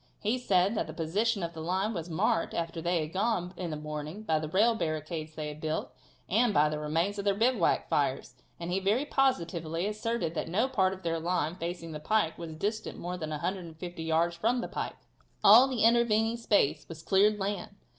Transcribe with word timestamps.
He 0.19 0.39
said 0.39 0.73
that 0.73 0.87
the 0.87 0.95
position 0.95 1.43
of 1.43 1.53
their 1.53 1.61
line 1.61 1.93
was 1.93 2.09
marked, 2.09 2.55
after 2.55 2.81
they 2.81 3.01
had 3.01 3.13
gone 3.13 3.53
in 3.55 3.69
the 3.69 3.75
morning, 3.77 4.23
by 4.23 4.39
the 4.39 4.49
rail 4.49 4.73
barricades 4.73 5.35
they 5.35 5.49
had 5.49 5.61
built, 5.61 5.91
and 6.27 6.55
by 6.55 6.69
the 6.69 6.79
remains 6.79 7.19
of 7.19 7.25
their 7.25 7.35
bivouac 7.35 7.87
fires, 7.87 8.33
and 8.59 8.71
he 8.71 8.79
very 8.79 9.05
positively 9.05 9.85
asserted 9.85 10.33
that 10.33 10.49
no 10.49 10.67
part 10.67 10.93
of 10.93 11.03
their 11.03 11.19
line, 11.19 11.53
facing 11.55 11.91
the 11.91 11.99
pike, 11.99 12.35
was 12.39 12.55
distant 12.55 12.97
more 12.97 13.15
than 13.15 13.29
150 13.29 14.01
yards 14.01 14.35
from 14.35 14.61
the 14.61 14.67
pike. 14.67 14.97
All 15.43 15.67
the 15.67 15.83
intervening 15.83 16.35
space 16.37 16.87
was 16.89 17.03
cleared 17.03 17.37
land. 17.37 17.75